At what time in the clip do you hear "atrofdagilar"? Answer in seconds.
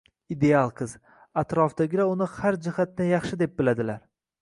1.43-2.11